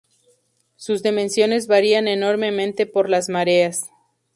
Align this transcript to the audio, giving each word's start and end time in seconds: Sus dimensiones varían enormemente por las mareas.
Sus 0.77 1.03
dimensiones 1.03 1.67
varían 1.67 2.07
enormemente 2.07 2.87
por 2.87 3.07
las 3.07 3.29
mareas. 3.29 3.91